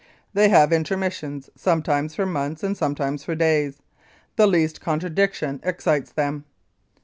They 0.33 0.49
have 0.49 0.73
intermissions 0.73 1.51
sometimes 1.55 2.15
for 2.15 2.25
months 2.25 2.63
and 2.63 2.75
sometimes 2.75 3.23
for 3.23 3.35
days. 3.35 3.83
The 4.35 4.47
least 4.47 4.81
contradiction 4.81 5.59
excites 5.63 6.11
them. 6.13 6.45